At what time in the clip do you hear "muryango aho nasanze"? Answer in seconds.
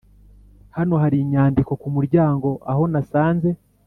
1.95-3.49